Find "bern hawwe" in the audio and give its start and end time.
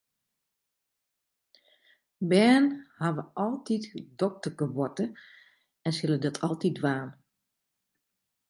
2.31-3.23